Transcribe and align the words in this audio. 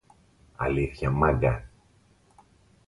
Αλήθεια, 0.55 1.09
Μάγκα; 1.11 1.69